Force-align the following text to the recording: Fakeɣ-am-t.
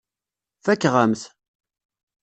Fakeɣ-am-t. 0.63 1.21